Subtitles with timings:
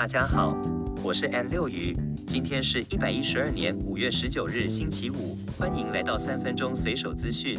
[0.00, 0.56] 大家好，
[1.02, 1.94] 我是 M 六鱼，
[2.26, 7.58] 今天是一百一十二年五月十九日星期五，欢迎来到三分钟随手资讯，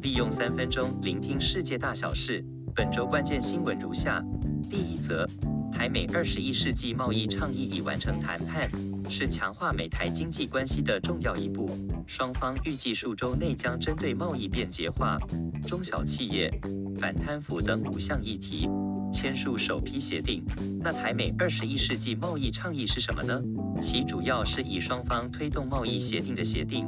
[0.00, 2.42] 利用三分钟聆听世界大小事。
[2.74, 4.24] 本周关键新闻如下：
[4.70, 5.28] 第一则，
[5.70, 8.70] 台美二十一世纪贸易倡议已完成谈判，
[9.10, 11.76] 是强化美台经济关系的重要一步。
[12.06, 15.18] 双方预计数周内将针对贸易便捷化、
[15.66, 16.50] 中小企业、
[16.98, 18.66] 反贪腐等五项议题。
[19.12, 20.42] 签署首批协定。
[20.80, 23.40] 那台美二十一世纪贸易倡议是什么呢？
[23.80, 26.86] 其主要是以双方推动贸易协定的协定，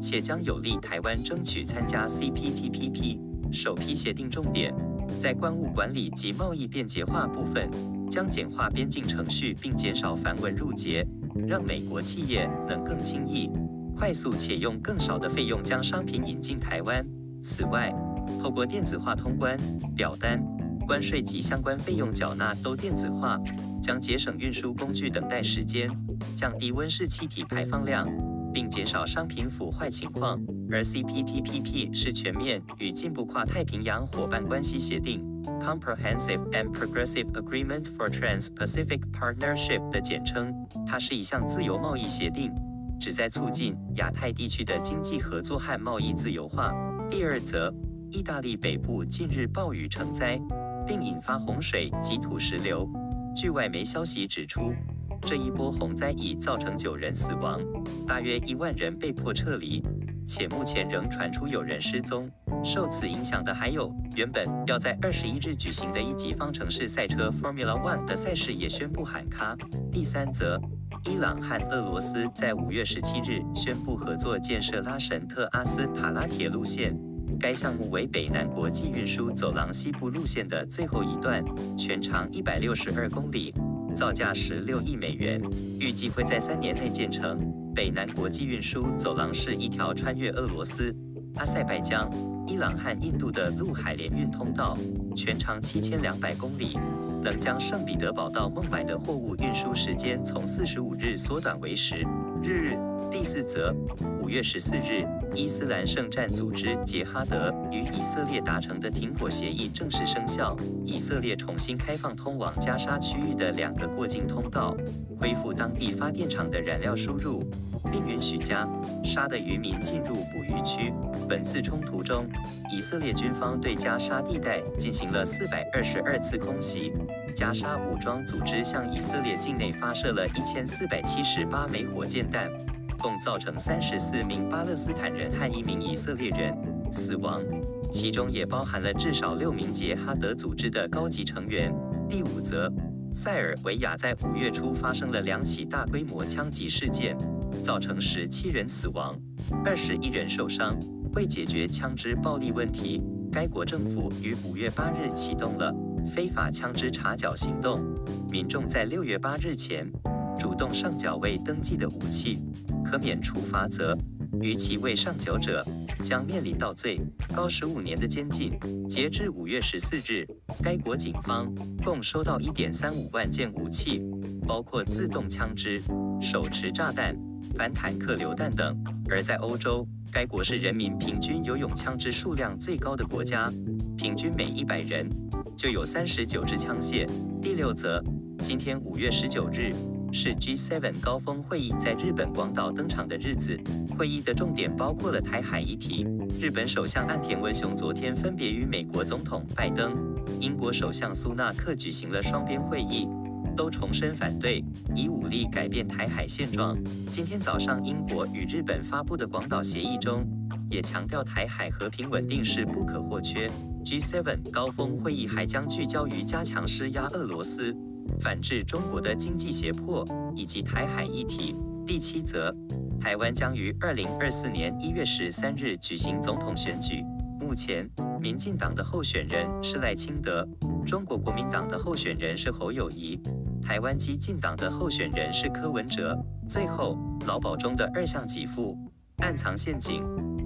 [0.00, 3.20] 且将有利台湾争取参加 CPTPP。
[3.52, 4.74] 首批协定重点
[5.18, 7.70] 在关务管理及贸易便捷化部分，
[8.10, 11.06] 将简化边境程序并减少繁文缛节，
[11.46, 13.48] 让美国企业能更轻易、
[13.96, 17.06] 快速且用更少的费用将商品引进台湾。
[17.40, 17.94] 此外，
[18.42, 19.56] 透过电子化通关、
[19.94, 20.55] 表单。
[20.86, 23.38] 关税及相关费用缴纳都电子化，
[23.82, 25.90] 将节省运输工具等待时间，
[26.36, 28.08] 降低温室气体排放量，
[28.54, 30.40] 并减少商品腐坏情况。
[30.70, 35.24] 而 CPTPP 是全面与进步跨太平洋伙伴关系协定
[35.60, 40.54] （Comprehensive and Progressive Agreement for Trans-Pacific Partnership） 的简称。
[40.86, 42.52] 它是一项自由贸易协定，
[43.00, 46.72] 旨在促进亚太地区的经济合作和贸易自由化。
[47.10, 47.72] 第二则，
[48.10, 50.40] 意大利北部近日暴雨成灾。
[50.86, 52.88] 并引发洪水及土石流。
[53.34, 54.72] 据外媒消息指出，
[55.20, 57.60] 这一波洪灾已造成九人死亡，
[58.06, 59.82] 大约一万人被迫撤离，
[60.26, 62.30] 且目前仍传出有人失踪。
[62.64, 69.56] 受此影响的还有原本要在二十一日举行的一级方程式赛车 Formula One 的赛事也宣布喊卡。
[69.92, 70.60] 第三则，
[71.04, 76.98] 伊朗和俄罗斯在五月十七日宣布合作建设拉什特阿斯塔拉铁路线。
[77.38, 81.44] 该项目为北南国际运输走廊西部路线的最后一段，
[81.76, 83.54] 全长一百六十二公里，
[83.94, 85.40] 造价十六亿美元，
[85.78, 87.38] 预计会在三年内建成。
[87.74, 90.94] 北南国际运输走廊是一条穿越俄罗斯、
[91.34, 92.10] 阿塞拜疆、
[92.46, 94.76] 伊朗和印度的陆海联运通道，
[95.14, 96.78] 全长七千两百公里，
[97.22, 101.96] 能将圣彼得堡到孟买的货物运输时间从四十五日缩短为十
[102.42, 102.76] 日。
[103.18, 103.74] 第四则，
[104.20, 110.54] 五月十四日，伊斯兰圣战组织杰哈德与以色列达成的停火协议正式生效。
[110.84, 114.76] 以色列重新开放通往加沙区域的两个过境通道，
[115.18, 117.42] 恢复当地发电厂的燃料输入，
[117.90, 118.68] 并允许加
[119.02, 120.92] 沙的渔民进入捕鱼区。
[121.26, 122.28] 本次冲突中，
[122.70, 126.92] 以色列军方对加沙地带进行了四百二十二次空袭。
[127.34, 132.50] 加沙武装组织向以色列境内发射了一千四百七十八枚火箭弹。
[132.96, 136.56] 共造成三十四名巴勒斯坦人和一名以色列人
[136.90, 137.42] 死亡，
[137.90, 141.74] 其中也包含了至少六名杰哈德组织的高级成员。
[142.08, 142.72] 第五则，
[143.12, 147.16] 塞尔维亚在五月初发生了两起大规模枪击事件，
[147.62, 149.18] 造成十七人死亡，
[149.64, 150.78] 二十一人受伤。
[151.14, 153.02] 为解决枪支暴力问题，
[153.32, 155.74] 该国政府于五月八日启动了
[156.06, 157.82] 非法枪支查缴行动，
[158.30, 159.90] 民众在六月八日前
[160.38, 162.42] 主动上缴未登记的武器。
[162.86, 163.98] 可免除罚则，
[164.40, 165.66] 逾期未上缴者
[166.04, 167.00] 将面临到最
[167.34, 168.52] 高十五年的监禁。
[168.88, 170.24] 截至五月十四日，
[170.62, 171.52] 该国警方
[171.84, 174.00] 共收到一点三五万件武器，
[174.46, 175.82] 包括自动枪支、
[176.22, 177.16] 手持炸弹、
[177.56, 178.76] 反坦克榴弹等。
[179.10, 183.52] 而在欧洲，该国是人民平均游泳枪支数量最高的国家，
[183.96, 185.08] 平均每一百人
[185.56, 187.08] 就有三十九支枪械。
[187.42, 188.00] 第六则，
[188.38, 189.74] 今天五月十九日。
[190.16, 193.54] 是 G7 高峰会议在日本广岛登场的日子。
[193.98, 196.06] 会议的重点包括了台海议题。
[196.40, 199.94] 日本首相岸田文雄昨天分别与美国总统拜登、
[200.40, 203.06] 英国首相苏纳克举行了双边会议，
[203.54, 204.64] 都重申反对
[204.94, 206.74] 以武力改变台海现状。
[207.10, 210.26] 今天早上，英国与日本发布的广岛协议中，
[210.70, 213.50] 也强调台海和平稳定是不可或缺。
[213.84, 217.76] G7 高峰会议还将聚焦于加强施压俄罗斯。
[218.20, 221.56] 反制中国的经济胁迫以及台海议题。
[221.86, 222.54] 第七则，
[223.00, 227.04] 台湾将于二零二四年一月十三日举行总统选举。
[227.40, 227.88] 目前，
[228.20, 230.44] 民进党的候选人是赖清德，
[230.84, 233.20] 中国国民党的候选人是侯友谊，
[233.62, 236.18] 台湾基进党的候选人是柯文哲。
[236.48, 238.76] 最后，劳保中的二项给付
[239.18, 240.02] 暗藏陷阱，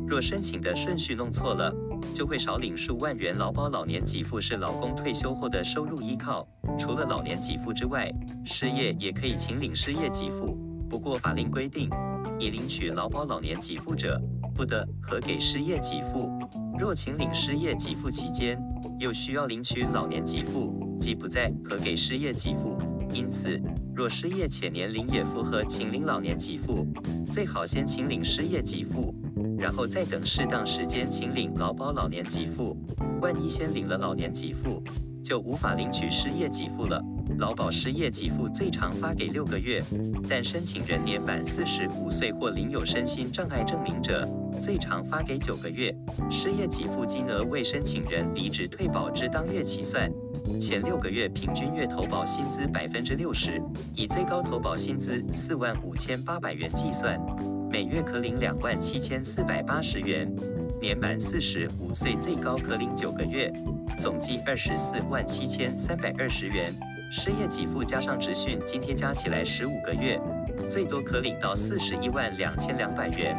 [0.07, 1.75] 若申请的顺序弄错了，
[2.13, 6.47] 就会少领数万元劳保老年给付，是老工退休后的收入依靠。
[6.79, 8.11] 除了老年给付之外，
[8.45, 10.57] 失业也可以请领失业给付。
[10.89, 11.89] 不过法令规定，
[12.39, 14.21] 已领取劳保老年给付者
[14.55, 16.31] 不得核给失业给付。
[16.79, 18.59] 若请领失业给付期间
[18.99, 22.77] 又需要领取老年给付，即不再核给失业给付。
[23.13, 23.61] 因此，
[23.95, 26.87] 若失业且年龄也符合，请领老年给付，
[27.29, 29.15] 最好先请领失业给付，
[29.61, 32.75] 然后再等适当时间请领劳保老年给付。
[33.21, 34.83] 万一先领了老年给付，
[35.23, 36.99] 就无法领取失业给付了。
[37.39, 39.83] 劳保失业给付最长发给六个月，
[40.29, 44.27] 但申请人年满四十五岁或领有身心障碍证明者，
[44.61, 45.95] 最长发给九个月。
[46.31, 50.11] 失业给付金额为申请人离职退保之当月起算，
[50.59, 53.63] 前六个月平均月投保薪资百分之六十，
[53.95, 57.21] 以最高投保薪资四万五千八百元计算，
[57.71, 60.29] 每月可领两万七千四百八十元。
[60.81, 63.53] 年满四十五岁最高可领九个月，
[64.01, 66.75] 总计二十四万七千三百二十元。
[67.13, 70.21] 失业给付加上职训津贴加起来十五个月，
[70.69, 73.37] 最多可领到四十一万两千两百元，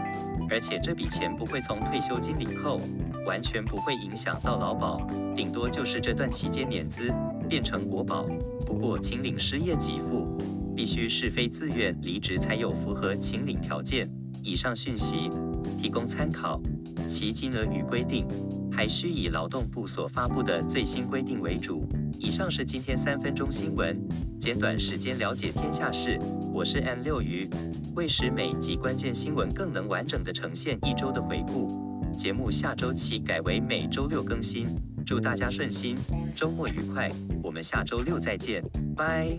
[0.49, 2.79] 而且这笔钱不会从退休金里扣，
[3.25, 5.05] 完全不会影响到劳保，
[5.35, 7.13] 顶多就是这段期间年资
[7.49, 8.23] 变成国保。
[8.65, 10.37] 不过，请领失业给付
[10.75, 14.09] 必须是非自愿离职才有符合请领条件。
[14.43, 15.29] 以上讯息
[15.77, 16.61] 提供参考，
[17.07, 18.27] 其金额与规定
[18.71, 21.87] 还需以劳动部所发布的最新规定为主。
[22.19, 23.99] 以上是今天三分钟新闻，
[24.39, 26.19] 简短时间了解天下事。
[26.53, 27.49] 我是 M 六鱼，
[27.95, 34.67] 为使每集关键新闻更能完整地呈现一周的回顾，节目下周起改为每周六更新。
[35.05, 35.97] 祝大家顺心，
[36.35, 37.11] 周末愉快，
[37.43, 38.63] 我们下周六再见，
[38.95, 39.35] 拜。